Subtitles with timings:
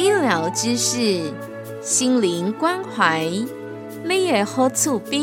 [0.00, 1.30] 医疗知识，
[1.82, 3.28] 心灵关怀，
[4.02, 5.20] 你也好厝边。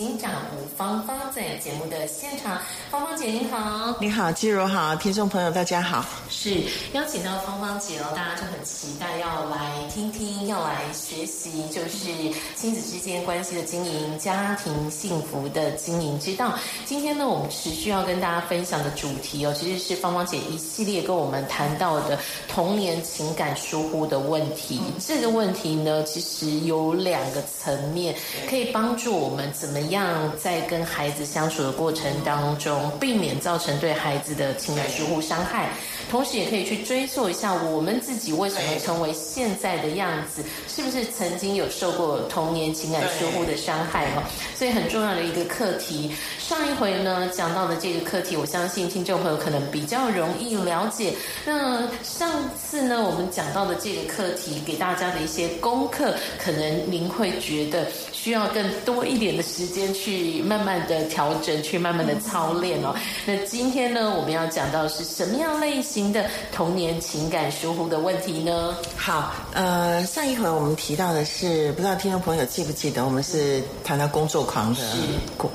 [0.00, 2.58] 行长吴芳芳，在节目的现场。
[2.90, 6.02] 芳芳姐您好，你好，季如好，听众朋友大家好。
[6.30, 6.62] 是
[6.94, 12.08] 邀请到芳芳姐哦，大家就很期待要来听听，要来学习，就是
[12.56, 16.58] 亲子之间关系的经营，家庭幸福的经营之道。
[16.86, 24.80] 今天呢，我们持续要跟大家分享的主题哦，其实是芳芳姐一系列跟我们谈到的童年情感疏忽的问题。
[24.98, 28.16] 这个问题呢，其实有两个层面，
[28.48, 35.70] 可以帮助我们怎么样在跟孩子相处的过程当中，避免造成对孩子的情感疏忽伤害。
[36.10, 44.22] 同时，也可以去追溯一下我们自己为什么成为现在的样子，是不是曾经有受过童年情感疏忽的伤害哈？
[44.56, 46.10] 所以很重要的一个课题。
[46.38, 51.14] 上一回呢讲到的这个课题，我相信听众朋友可能比较容易了解。
[51.46, 57.86] 那上次呢我们讲到的这个课题，给大家的一些功课，可能您会觉得
[58.22, 62.94] 需要更多一点的时间去慢慢的调整，去慢慢的操练哦。
[63.24, 68.76] 那今天呢，我们要讲到是什么样类型的童年情感疏忽的问题呢？
[68.94, 74.82] 好，呃，上一回我们提到的是，不知道听众朋友记不记得，我们是谈到工作狂的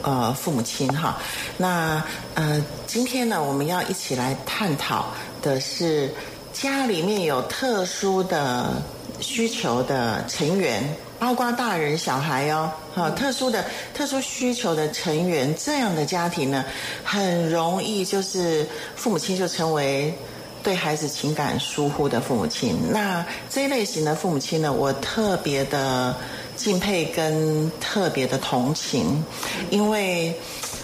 [0.02, 1.20] 呃父母亲哈。
[1.58, 2.04] 那
[2.34, 5.06] 呃，今天呢，我们要一起来探讨
[5.40, 6.10] 的是
[6.52, 8.82] 家里面有特殊的
[9.20, 10.84] 需求的成员。
[11.26, 13.66] 包括大人小孩哦，哈，特殊的
[13.96, 16.64] 特殊需求的成员，这样的家庭呢，
[17.04, 18.64] 很容易就是
[18.96, 20.14] 父母亲就成为
[20.62, 22.78] 对孩子情感疏忽的父母亲。
[22.92, 26.16] 那这一类型的父母亲呢，我特别的
[26.56, 29.26] 敬佩跟特别的同情，
[29.72, 30.32] 因为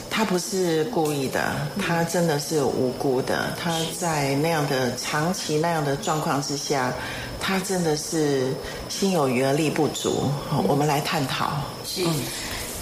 [0.09, 6.91] 他不是故意的，他真的是无辜的，他在那样的长期那样的状况之下。
[7.41, 8.53] 他真的是
[8.87, 10.29] 心有余而力不足，
[10.67, 11.51] 我们来探讨。
[11.83, 12.05] 是，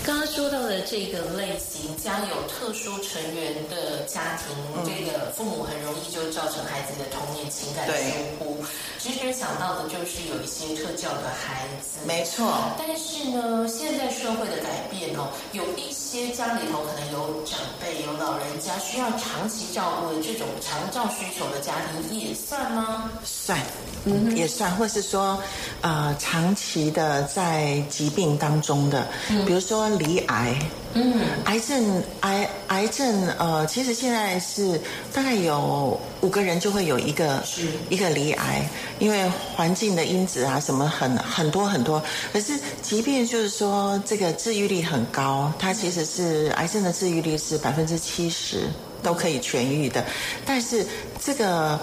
[0.09, 7.93] 刚刚说到的这个类型，家有特殊成员的家庭，这个父母很容易就造成孩子的童年情感疏
[8.39, 8.57] 忽。
[8.97, 12.51] 直觉想到的就是有一些特教的孩子，没错。
[12.75, 21.73] 但是呢，现在社会的改变哦，有一些家里头可能有长辈、有老人家需要长期照顾的这种长照需求的家
[22.09, 23.11] 庭，也算吗？
[23.23, 23.59] 算，
[24.05, 25.39] 嗯，也算，或是说，
[25.81, 29.07] 呃，长期的在疾病当中的，
[29.45, 30.55] 比如说离癌，
[30.93, 31.13] 嗯，
[31.45, 34.81] 癌症，癌，癌症，呃，其实现在是
[35.13, 38.67] 大概有五个人就会有一个，是一个离癌。
[38.97, 42.01] 因为环境的因子啊，什么很很多很多，
[42.33, 48.63] 可是即便就是说这个治愈率很高，它其实是癌症的治愈率是百分之七十
[49.03, 50.03] 都可以痊愈的，
[50.45, 50.85] 但是
[51.23, 51.79] 这个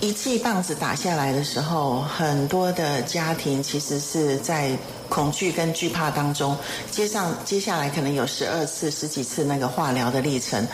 [0.00, 4.70] 一记棒子打下来的时候，很多的家庭其实是在。
[5.12, 6.56] 恐惧跟惧怕当中，
[6.90, 10.66] 接上接下来可能有十二次、十几次那个化疗的历程，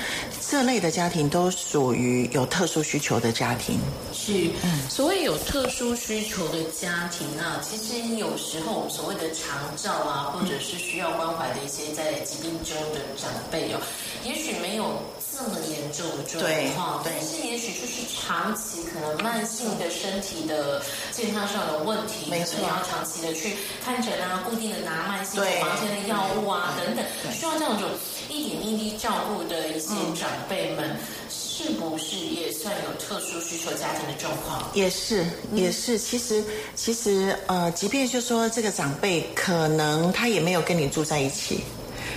[0.49, 3.81] 这类的家庭都属于有特殊需求的家庭。
[4.13, 4.49] 是，
[4.89, 13.81] 所谓有特殊需求的家庭啊，其实有时候我们所谓的长照啊，或者是需要关怀的一些在疾病中的长辈哦，
[14.25, 15.03] 也许没有
[15.39, 16.43] 这么严重的状
[16.75, 20.83] 况，但是也许就是长期可能慢性的身体的
[21.13, 23.55] 健康上的问题，没错，要长期的去
[23.85, 24.29] 看诊啊。
[24.29, 27.89] 啊，固定的拿慢性房间的药物啊，等等，需要这样种
[28.29, 30.97] 一点一滴照顾的一些长辈们，
[31.31, 34.69] 是不是也算有特殊需求家庭的状况？
[34.75, 35.25] 也是，
[35.55, 35.97] 也是。
[35.97, 41.61] 其实，其实，呃，即便就说这个长辈可能他也没有跟你住在一起，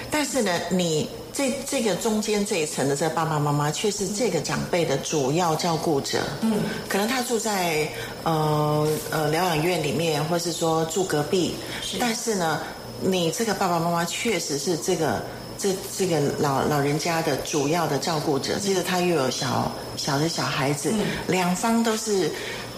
[0.09, 1.07] 但是呢，你。
[1.33, 6.19] 这这个中间这一层的这爸爸妈妈却是这个长辈的主要照顾者。
[6.41, 7.87] 嗯，可能他住在
[8.23, 11.55] 呃呃疗养院里面，或是说住隔壁。
[11.81, 11.97] 是。
[11.99, 12.59] 但是呢，
[12.99, 15.23] 你这个爸爸妈妈确实是这个
[15.57, 18.59] 这这个老老人家的主要的照顾者。
[18.59, 20.93] 接着他又有小小的小孩子，
[21.27, 22.29] 两方都是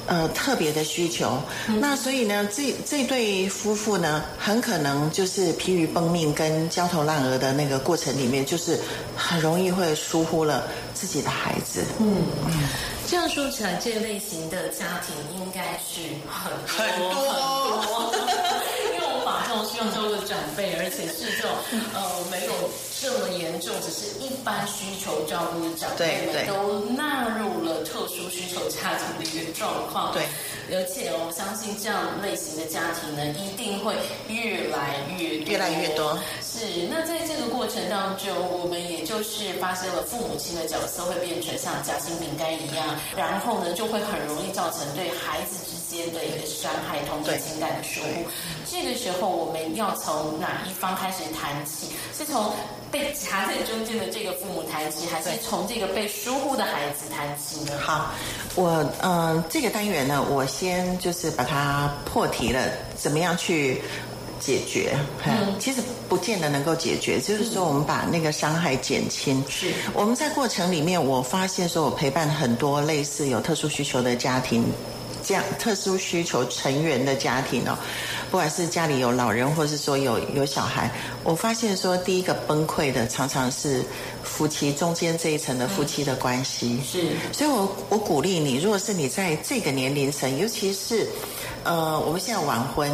[0.08, 1.42] 呃特别的需求。
[1.80, 8.80] 那所以呢，这这对夫妇呢，很可能就是疲于奔命跟焦头烂额的那个过程里面，就是
[9.16, 11.84] 很容易会疏忽了自己的孩子。
[12.00, 12.54] 嗯嗯，
[13.08, 16.52] 这样说起来，这类型的家庭应该是很
[17.12, 18.53] 多很多。
[19.66, 21.52] 需要照顾长辈，而且是这种
[21.94, 22.02] 呃
[22.32, 22.54] 没有
[23.02, 30.14] 这么严重，只是一般需求照顾的长辈们都纳入了特殊需求家庭的一个状况。
[30.14, 30.24] 对，
[30.72, 33.94] 而且我相信这样类型的家庭呢，一定会
[34.30, 36.18] 越来越越来越多。
[36.42, 48.30] 是，那在这个过程当中，我们也就是发现了父母亲的角色会变成像夹心饼干一样，然后呢，就会很容易造成对孩子之间的一个伤害，同情情感的疏忽。
[48.70, 51.88] 这个时候，我们要从哪一方开始谈起？
[52.18, 52.52] 是从
[52.92, 57.72] 被夹在中间的这个父母谈起，还是从这个被疏忽的孩子谈起呢？
[57.80, 58.12] 好，
[58.56, 62.60] 我嗯，这个单元呢，我先就是把它破题了，
[62.96, 63.82] 怎么样去？
[64.40, 64.94] 解决，
[65.26, 65.80] 嗯，其实
[66.10, 67.18] 不见得能够解决。
[67.18, 69.42] 就是说，我们把那个伤害减轻。
[69.48, 74.66] 是，我们在过程里面，我发现说，我陪伴很多类似有特殊需求的家庭，
[75.26, 77.78] 这样特殊需求成员的家庭哦，
[78.30, 80.92] 不管是家里有老人，或是说有有小孩，
[81.24, 83.84] 我发现说，第一个崩溃的常常是
[84.24, 86.80] 夫妻中间这一层的夫妻的关系。
[86.86, 91.08] 是，所以我我鼓励你，如果是你在这个年龄层，尤其是
[91.64, 92.92] 呃，我们现在晚婚。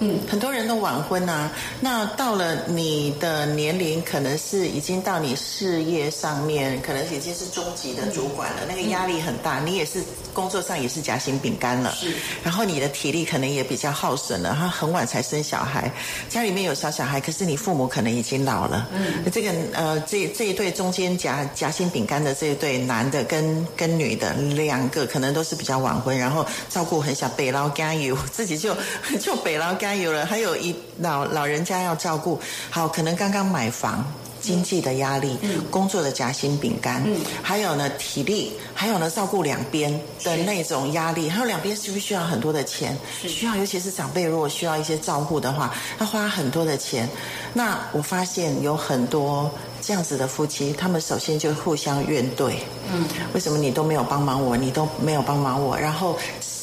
[0.00, 1.50] 嗯，很多人都晚婚啊。
[1.80, 9.60] 那到了你的年龄，可能是已经到你事业上面，可能已经是中级的主管了，那个压力很大。
[9.60, 10.02] 你也是
[10.32, 11.94] 工作上也是夹心饼干了。
[11.94, 12.12] 是。
[12.42, 15.90] 然后你的体力可能也比较耗损了，他很晚才生小孩，
[16.28, 18.88] 家里面有小小孩，可是你父母可能已经老了。
[18.92, 19.30] 嗯。
[19.30, 28.74] 这个呃，这这一对中间夹夹心饼干的这一对男的跟跟女的两个，可能都是比较晚婚，然后照顾很小，北捞干油，自己就
[29.20, 30.00] 就北捞加。
[30.00, 32.40] 有了，还有一老老人家要照顾，
[32.70, 34.02] 好，可能刚刚买房，
[34.40, 35.36] 经济的压力，
[35.70, 39.92] 工作的夹心饼干，嗯还有呢体力，还有呢照顾两边
[40.24, 42.96] 的那种压力，还有两边需不需要很多的钱？
[43.22, 47.06] 需要，尤其是长辈如果需要一些照顾的话，要花很多的钱。
[47.52, 49.50] 那我发现有很多
[49.82, 52.54] 这样子的夫妻，他们首先就互相怨怼，
[52.90, 53.04] 嗯，
[53.34, 55.76] 为什么你都没有帮忙我，你都没有帮忙我？
[55.76, 56.16] 然后，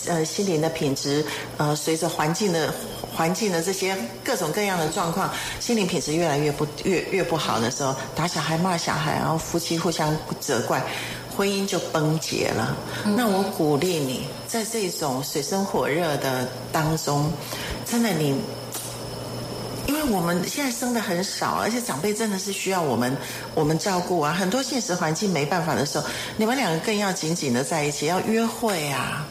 [0.07, 1.23] 呃，心灵的品质，
[1.57, 2.73] 呃，随着环境的。
[3.17, 10.83] 环境的这些各种各样的状况，心灵品质越来越不越越不好的时候，打小孩骂小孩，然后夫妻互相责怪，
[11.35, 12.77] 婚姻就崩解了。
[13.15, 17.31] 那我鼓励你，在这种水深火热的当中，
[17.83, 18.39] 真的你。
[19.97, 23.17] 因为我们现在生的很少，而且长辈真的是需要我们
[23.55, 24.31] 我们照顾啊。
[24.31, 26.05] 很多现实环境没办法的时候，
[26.38, 29.25] 你们两个更要紧紧的在一起，要约会啊，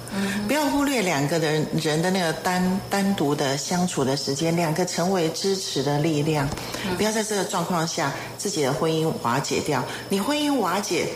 [0.48, 6.48] 不要忽略两个人人的那个单单独的相处的时间，两个成为支持的力量，
[6.96, 9.84] 不要在这个状况下自己的婚姻瓦解掉。
[10.08, 11.06] 你婚姻瓦解。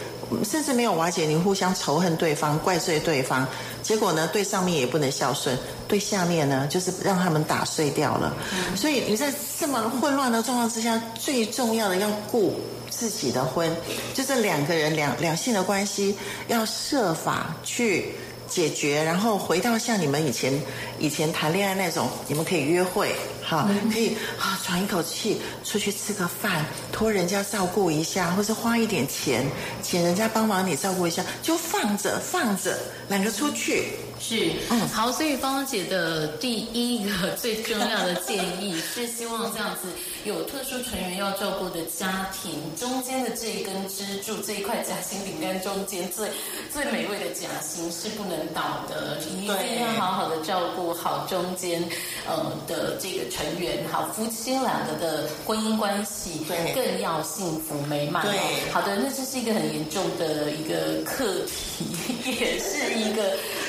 [0.45, 3.47] 甚至没有瓦解，你互相仇恨对方、怪罪对方，
[3.83, 5.57] 结果呢，对上面也不能孝顺，
[5.87, 8.35] 对下面呢，就是让他们打碎掉了。
[8.75, 13.71] 所以你在这么混乱的状况之下，最重要的要顾自己的婚，
[14.15, 16.17] 就是两个人两两性的关系，
[16.49, 18.15] 要设法去。
[18.51, 20.53] 解决，然后回到像你们以前
[20.99, 23.15] 以前谈恋爱那种，你们可以约会，
[23.51, 29.45] 哈，可以啊喘一口气，出去吃个饭，托人家照顾一下，或是花一点钱，
[29.83, 32.79] 请人家帮忙你照顾一下，就放着放着，
[33.09, 33.89] 懒得出去。
[34.23, 39.89] 是，嗯，好，所以芳芳姐的第一个最重要的建议是，希望这样子
[40.25, 46.29] 有特殊成员要照顾的家庭，中间的这一根支柱，这一块夹心饼干中间最
[46.71, 51.83] 最美味的夹心是不能倒的，一定要好好的照顾好中间
[52.29, 58.25] 呃的这个成员，好夫妻两个的婚姻关系，更要幸福美满。
[58.25, 58.39] 对，
[58.73, 61.85] 好的，那这是一个很严重的一个课题，
[62.25, 63.23] 也是一个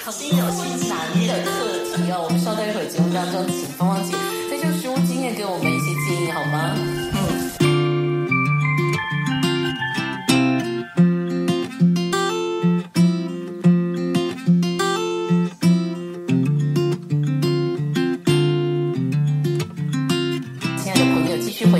[0.06, 0.12] 很。
[0.22, 0.98] 有些难
[1.28, 4.16] 的课题哦，我们稍待一会儿节目当中，请芳芳姐
[4.50, 6.76] 再就书屋经验给我们一些建议好吗？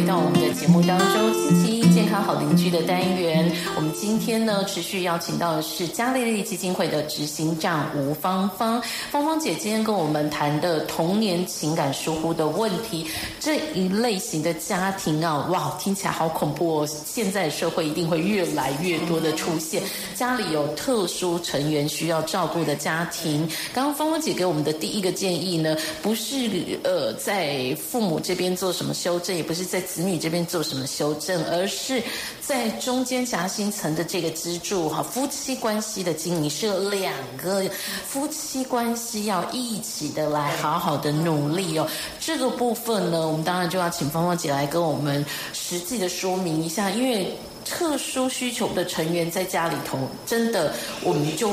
[0.02, 3.92] 回到我们的节目当中，星期一健康好邻居的单元，我们。
[3.94, 8.82] 今天呢，持续邀请到的是嘉丽丽基金会的执行长吴芳芳。
[9.12, 13.06] 芳芳姐今天跟我们谈的童年情感疏忽的问题，
[13.40, 16.88] 这一类型的家庭啊，哇，听起来好恐怖哦！
[17.06, 19.84] 现在社会一定会越来越多的出现
[20.16, 23.48] 家里有特殊成员需要照顾的家庭。
[23.72, 26.50] 刚刚芳芳姐给我们的第一个建议呢，不是
[26.84, 32.02] 呃在父母这边做什么修正，也不是在子女这边做什么修正，而是
[32.40, 37.64] 在中间夹心层的这个支柱哈，夫妻关系的经营是有两个
[38.08, 41.86] 夫妻关系要一起的来好好的努力哦。
[42.20, 51.50] 这个部分呢，我们当然就要请芳芳姐来跟我们实际的说明一下，因为特殊需求的成员在家里头，真的我们就。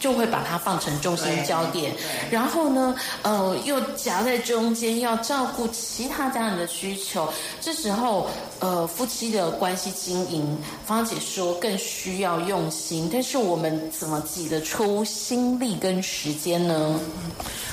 [0.00, 1.94] 就会把它放成中心焦点，
[2.30, 7.32] 然后呢，呃，又夹在中间，要照顾其他家人的需求。
[7.60, 8.28] 这时候，
[8.58, 13.08] 呃，夫妻的关系经营，芳姐说更需要用心。
[13.12, 16.98] 但是我们怎么挤得出心力跟时间呢？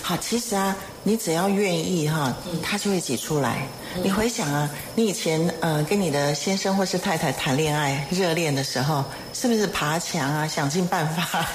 [0.03, 3.67] 好，其实啊，你只要愿意哈，他就会挤出来。
[4.03, 9.03] 你回想啊，你以前呃跟你的先生或是太太谈恋爱热恋的时候，
[9.34, 11.46] 是不是爬墙啊，想尽办法？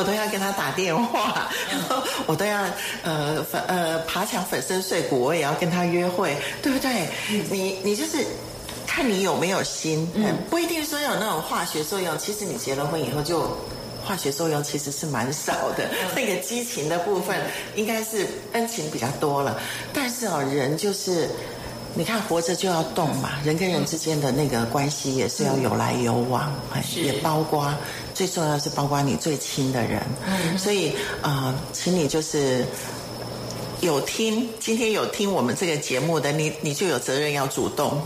[0.00, 1.50] 我都要跟他打电话，
[2.26, 2.64] 我都要
[3.02, 7.06] 呃粉呃爬墙粉身碎骨，我也要跟他约会，对不对？
[7.50, 8.24] 你你就是
[8.86, 10.08] 看你有没有心，
[10.48, 12.16] 不一定说有那种化学作用。
[12.18, 13.54] 其实你结了婚以后，就
[14.02, 17.38] 化学作用其实是蛮少的，那个激情的部分
[17.76, 19.60] 应该是恩情比较多了。
[19.92, 21.28] 但是哦，人就是。
[21.92, 26.54] 你看，活着就要动嘛，人跟人之间的那个关系也是要有来有往，
[26.94, 27.74] 也包括
[28.20, 30.02] 最重要是包括你最亲的人，
[30.58, 32.66] 所以啊，请你就是
[33.80, 37.98] 有听今天有听我们这个节目的你，你就有责任要主动，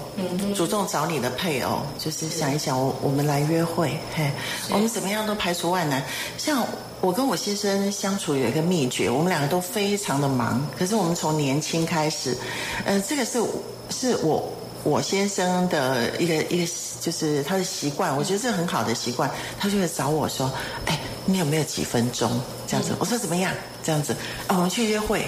[0.54, 4.30] 主动找你的配偶，就是想一想，我我们来约会，嘿，
[4.71, 6.00] 我们怎么样都排除万难。
[6.38, 6.64] 像
[7.00, 12.38] 我跟我先生相处有一个秘诀，我们两个都非常的忙，可是我们从年轻开始，
[12.85, 13.42] 呃，这个是。
[13.90, 14.50] 是我
[14.84, 20.52] 我先生的一个一个就是他的习惯，我觉得这很好的习惯，他就会找我说
[20.86, 23.52] ：“哎，你有没有几分钟？”这样子，我说怎么样？
[23.83, 24.16] 这样子
[24.47, 25.26] 啊，我们去约会。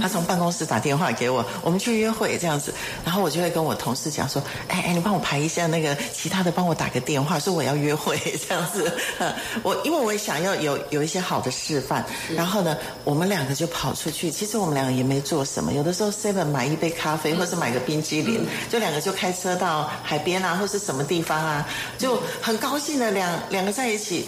[0.00, 2.72] 他从办公室打电话给我，我们去约会这样子。
[3.04, 8.18] 然后我就会跟我同事讲说：“哎哎，你帮我排一下那个其他的，帮我打个电话，说我要约会
[8.48, 8.90] 这样子。
[9.62, 12.02] ”我因为我也想要有有一些好的示范。
[12.34, 14.30] 然后呢，我们两个就跑出去。
[14.30, 15.74] 其实我们两个也没做什么。
[15.74, 21.68] 有的时候 Seven 买一杯咖啡，或是买个冰激凌，就两个就开车到海边啊，或是什么地方啊，
[21.98, 24.26] 就很高兴的两两个在一起。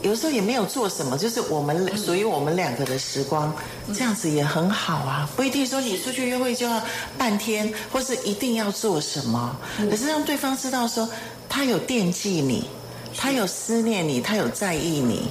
[0.00, 1.90] 有的时候也没有做什么，就是我们。
[2.04, 3.54] 属于我们两个的时光，
[3.94, 5.28] 这样子也很好啊。
[5.36, 6.82] 不一定说你出去约会就要
[7.16, 9.56] 半天，或是一定要做什么，
[9.90, 11.08] 可是让对方知道说
[11.48, 12.64] 他有惦记你，
[13.16, 15.28] 他有思念你，他有在意你。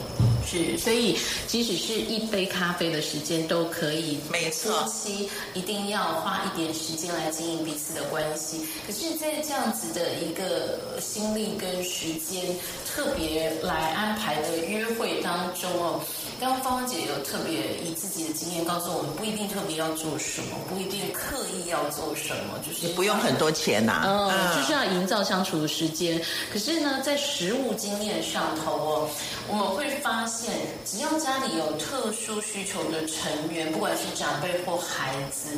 [0.50, 4.18] 是，所以即使是一杯咖啡的时间都可以。
[4.32, 8.62] 没错，夫妻一定要花一点时间来经营彼此的关系。
[8.88, 12.56] 可是，在这样子的一个心力跟时间
[12.88, 16.02] 特别来安排的约会当中哦。
[16.40, 26.22] 刚刚芳芳姐有特别以自己的经验告诉我们，不一定特别要做什么，不一定刻意要做什么，就是不用很多钱呐，嗯，就是要营造相处的时间。
[26.52, 29.10] 可是呢，在实物经验上头哦，
[29.50, 30.50] 我们会发现，
[30.86, 35.50] 只要家里有特殊需求的成员，不管是长辈或孩子，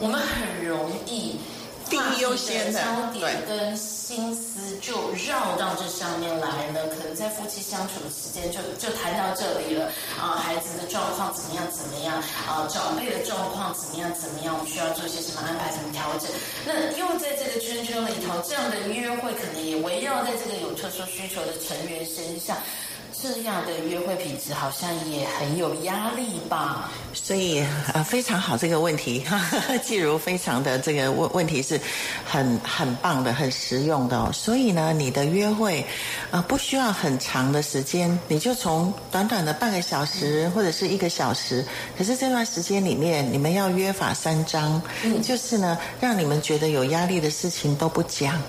[0.00, 1.36] 我们很容易。
[1.90, 16.30] 第一优先的焦点跟心思就绕到这上面来了，可能在夫妻相处的时间就就谈到这里了啊，孩子的状况怎么样怎么样啊，长辈的状况怎么样怎么样，我们需要做些什么安排，怎么调整？
[16.64, 22.56] 那又在这个圈圈里头，这样的约会可能也围绕在这个有特殊需求的成员身上。
[23.12, 26.90] 这样的约会品质好像也很有压力吧？
[27.12, 29.24] 所以呃非常好这个问题，
[29.82, 31.80] 季如非常的这个问问题是
[32.24, 34.32] 很很棒的、很实用的。
[34.32, 35.84] 所以呢，你的约会
[36.30, 41.64] 啊不需要很长的时间，你就从短短的半个小时或者是一个小时。
[41.98, 44.80] 可是这段时间里面，你们要约法三章，
[45.22, 48.40] 就是呢让你们觉得有压力的事情都不讲。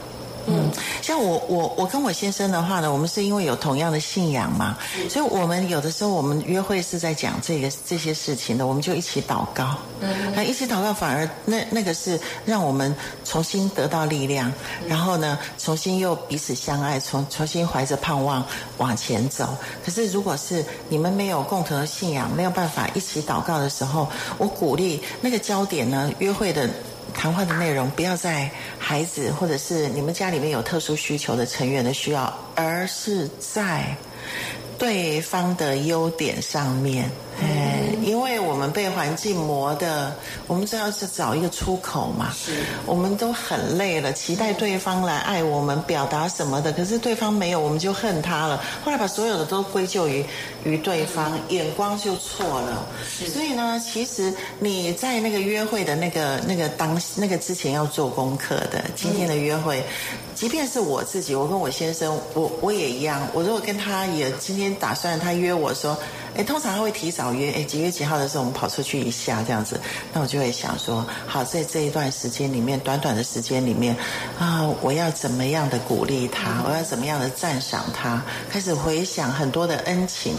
[0.47, 0.71] 嗯，
[1.01, 4.77] 像我我我跟我先生的话呢，我们是因为有同样的信仰嘛，
[5.09, 14.51] 所以我们有的时候我们约会是在讲这个这些事情的，我们就一起祷告，嗯，那一起祷告反而那那个是让我们重新得到力量，
[14.87, 18.43] 然后呢，重新又彼此相爱，重重新怀着盼望
[18.77, 19.55] 往前走。
[19.85, 24.07] 可是如果是你们没有共同的信仰，没有办法一起祷告的时候，
[24.37, 26.69] 我鼓励那个焦点呢，约会的。
[27.13, 28.49] 谈话的内容不要在
[28.79, 33.95] 孩子或者是你们家里面有特殊需求的成员的需要，而是在
[34.77, 37.09] 对方的优点上面。
[37.39, 37.70] 哎，
[38.01, 40.15] 因为我们被环境磨的，
[40.47, 42.31] 我们知道是找一个出口嘛。
[42.33, 46.71] 是，我们都很累了，期待对方来爱我们，表达什么的。
[46.73, 48.63] 可是对方没有，我们就恨他了。
[48.83, 50.25] 后来把所有的都归咎于
[50.63, 52.85] 于对方，眼光就错了。
[53.07, 58.83] 是，所以呢，其实你在那个约会的那个那个当那个之前要做功课的。
[58.95, 59.83] 今天的约会，
[60.35, 63.27] 即便是我自己，我跟我先生，我我也一样。
[63.33, 65.97] 我如果跟他也今天打算他约我说。
[66.33, 69.79] 哎，通常他会提早约，哎，几月几号的时候我们跑出去一下这样子，
[70.13, 73.95] 那我就会想说，好，在这一段时间里面，短短的时间里面，
[74.39, 80.35] 啊，我要怎么样的鼓励他，我要怎么样的赞赏他，开始回想很多的恩情，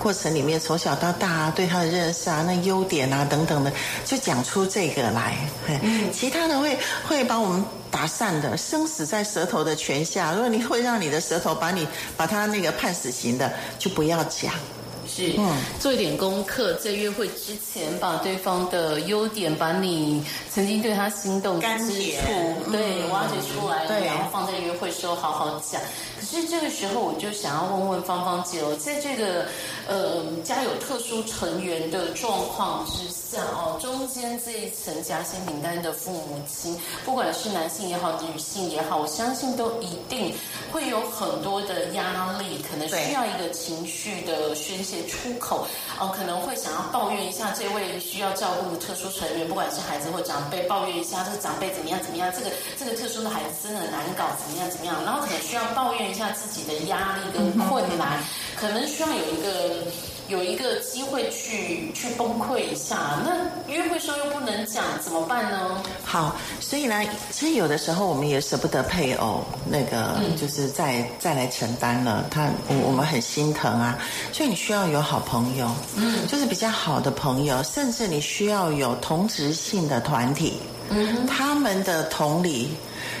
[0.00, 3.72] 过程里面从小到大对他的认识啊，那优点啊等等的，
[4.04, 5.36] 就讲出这个来，
[5.68, 11.86] 嗯，其他的会会把我们打散的，生死在舌头的泉下，如果你会让你的舌头把你
[12.16, 14.52] 把他那个判死刑的，就不要讲。
[15.16, 15.32] 是，
[15.80, 25.80] 做一点功课，在约会之前把对方的优点，把你曾经对他心动之处，对挖掘出来，然后放在约会时候好好讲。
[26.20, 29.46] 可是这个时候，我就想要问问芳芳姐哦，在这个
[29.88, 40.34] 呃家有特殊成员的状况之下哦，中间这一层夹心饼干的父母亲，不管是男性也好，女性也好，我相信都一定
[40.70, 45.05] 会有很多的压力，可能需要一个情绪的宣泄。
[45.06, 45.66] 出口
[45.98, 58.22] 哦，可能会想要抱怨一下这位需要照顾的特殊成员，不管是孩子或长辈，抱怨一下这个长辈怎么样怎么样，这个这个特殊的孩子真的难搞，怎么样怎么样，然后可能需要抱怨一下自己的压力跟困难，
[58.56, 59.86] 可能需要有一个。
[60.28, 65.82] 有一个机会去去崩溃一下，那约会时候又不能讲，怎么办呢？
[66.04, 73.98] 好，所以呢，其实有的时候我们也舍不得配偶，那个就是再再来承担了，他我我们很心疼啊。
[74.32, 80.54] 所以你需要有好朋友，嗯，就是比较好的朋友，甚至你需要有同职性的团体，
[80.90, 82.70] 嗯，他们的同理。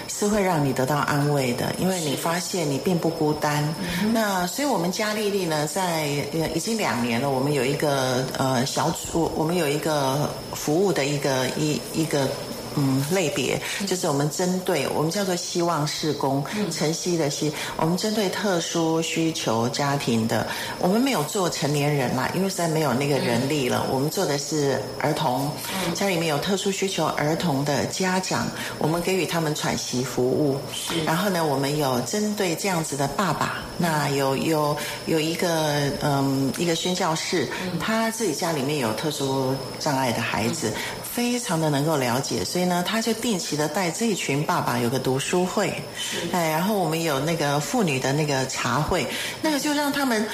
[0.08, 3.74] 是会让你得到安慰的，因为你发现你并不孤单。
[4.12, 6.06] 那所以，我们家丽丽呢，在
[6.54, 12.28] 已经两年了，我们有一个呃小组，我们有一个服务的一个一一个。
[12.76, 20.46] 嗯，类别就是我们针对我们叫做希望事工，晨曦的曦，我们针对特殊需求家庭的，
[20.78, 23.86] 我们没有做成年人啦，因为实在没有那个人力了。
[23.90, 25.50] 我们做的是儿童，
[25.94, 28.46] 家里面有特殊需求儿童的家长，
[28.78, 30.58] 我们给予他们喘息服务。
[31.04, 37.48] 然后呢，我们有针对这样子的爸爸，那有有有一个嗯一个宣教室，
[37.80, 40.72] 他自己家里面有特殊障碍的孩子。
[41.16, 45.82] 非常的能够了解，所以呢，他就定期的带这一群爸爸有个读书会，
[46.30, 49.06] 哎，然后我们有那个妇女的那个茶会，
[49.40, 50.28] 那个就让他们。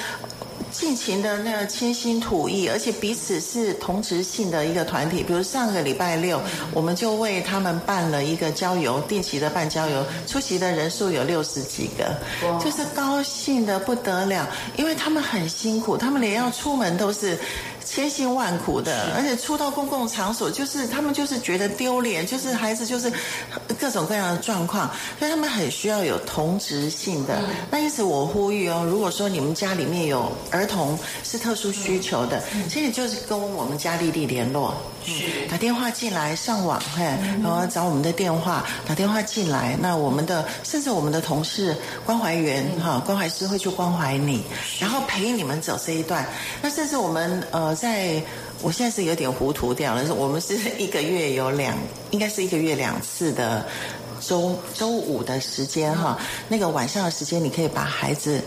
[0.73, 5.23] 尽情的那个倾心吐意，而且彼此是同职性的一个团体。
[5.23, 6.41] 比如上个礼拜六，
[6.73, 12.17] 我们就为他们办了一个郊游，定期的办郊游，出席的人数有六十几个，
[12.59, 17.39] 就是高兴的不得了，因为他们很辛苦，他们连要出门都是
[17.85, 23.13] 千辛万苦的，而且出到公共场所，就是他们就是觉得丢脸，就是孩子就是
[23.79, 27.43] 各种各样的状况，所以他们很需要有同职性的。
[27.71, 32.41] 那因此我呼吁哦，如果说你们家里面有儿儿童是特殊需求的，
[32.71, 34.73] 其实就是跟我们家丽丽联络，
[35.05, 37.03] 是打电话进来上网，嘿，
[37.43, 39.77] 然后找我们的电话打电话进来。
[39.81, 44.45] 那我们的甚至我们的同事关怀员哈，关怀师会去关怀你，
[44.79, 46.25] 然后陪你们走这一段。
[46.63, 48.23] 那甚至我们呃，在
[48.61, 51.77] 我现在是有点糊涂掉了， 我们是一个月有两，
[52.11, 53.67] 应该是一个月两次的
[54.21, 58.43] 周周五的时间哈，那个晚上的时间你可以把孩子。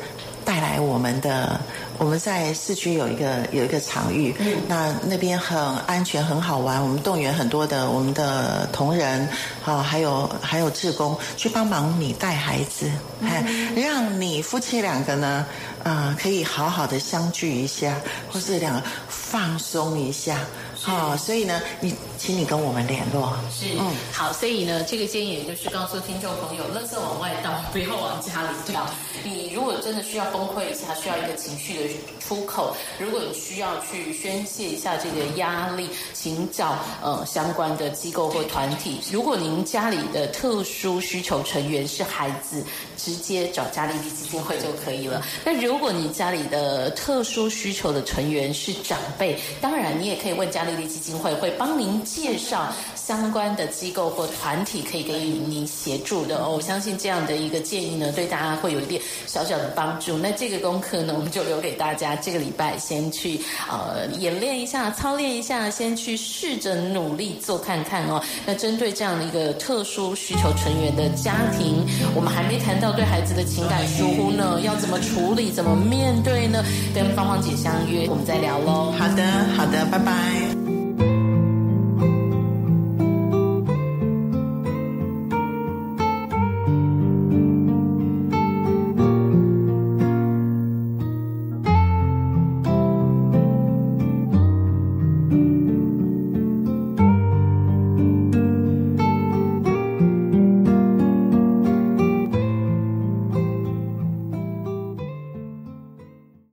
[0.45, 1.60] 带来我们的，
[1.97, 4.34] 我们在市区有一个有一个场域，
[4.67, 6.81] 那那边很安全，很好玩。
[6.81, 9.27] 我们动员很多的我们的同仁，
[9.63, 12.89] 好，还有还有志工去帮忙你带孩子，
[13.23, 13.43] 哎，
[13.75, 15.45] 让你夫妻两个呢，
[15.84, 17.99] 啊，可以好好的相聚一下，
[18.31, 20.38] 或是两个放松一下。
[20.85, 23.35] 好，所以呢，你请你跟我们联络。
[23.51, 28.87] 是，嗯，好，所以呢，这个建议也就是告诉听众朋友，垃圾往外倒，不要往家里倒。
[29.23, 38.99] 你如果真的需要崩溃一下，需要一个情绪的出口，如果你需要去宣泄一下这个压力，请找呃相关的机构或团体。
[39.11, 42.63] 如果您家里的特殊需求成员是孩子，
[42.95, 45.25] 直接找家里基金会就可以了。
[45.43, 50.74] 那如果你家里的特殊需求的成员是长辈，当然你也可以问家里。
[50.75, 56.49] 丽丽基金会会帮您介绍相关的机构或团体可以给予您协助的哦。
[56.49, 60.17] 我相信这样的一个建议呢，对大家会有一点小小的帮助。
[60.17, 68.21] 那这个功课呢，我们就留给大家，这个礼拜先去呃演练一下、操练一下，先去试着努力做看看哦。
[68.45, 71.85] 那针对这样的一个特殊需求成员的家庭，
[72.15, 76.63] 我们还没谈到对孩子的情感疏忽呢，要怎么处理、怎么面对呢？
[76.93, 78.91] 跟芳芳姐相约，我们再聊喽。
[78.97, 79.23] 好的，
[79.55, 80.64] 好的，拜拜。